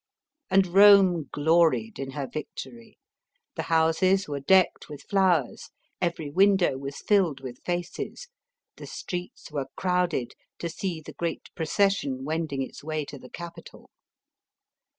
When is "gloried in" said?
1.31-2.09